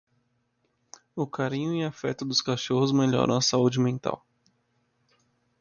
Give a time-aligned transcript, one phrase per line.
[1.15, 4.25] O carinho e afeto dos cachorros melhoram a saúde mental.